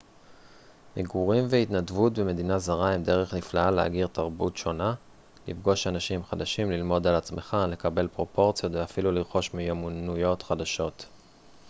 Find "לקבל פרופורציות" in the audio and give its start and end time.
7.67-8.71